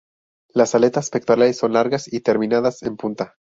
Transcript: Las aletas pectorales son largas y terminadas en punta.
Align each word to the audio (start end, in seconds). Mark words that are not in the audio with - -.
Las 0.51 0.73
aletas 0.73 1.11
pectorales 1.11 1.59
son 1.59 1.73
largas 1.73 2.11
y 2.11 2.21
terminadas 2.21 2.81
en 2.81 2.97
punta. 2.97 3.35